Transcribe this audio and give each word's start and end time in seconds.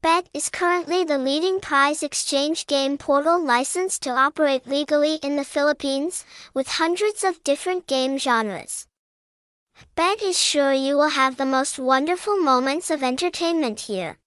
Bet 0.00 0.28
is 0.32 0.48
currently 0.48 1.04
the 1.04 1.18
leading 1.18 1.60
prize 1.60 2.02
exchange 2.02 2.66
game 2.66 2.96
portal 2.96 3.42
licensed 3.42 4.02
to 4.02 4.10
operate 4.10 4.66
legally 4.66 5.14
in 5.16 5.36
the 5.36 5.44
Philippines, 5.44 6.24
with 6.54 6.78
hundreds 6.78 7.24
of 7.24 7.42
different 7.42 7.86
game 7.86 8.16
genres. 8.16 8.86
Bet 9.94 10.22
is 10.22 10.38
sure 10.38 10.72
you 10.72 10.96
will 10.96 11.10
have 11.10 11.36
the 11.36 11.46
most 11.46 11.78
wonderful 11.78 12.36
moments 12.36 12.90
of 12.90 13.02
entertainment 13.02 13.80
here. 13.80 14.18